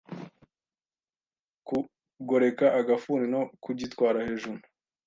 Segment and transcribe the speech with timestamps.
[1.67, 4.61] Kugoreka agafuni no kugitwara hejuru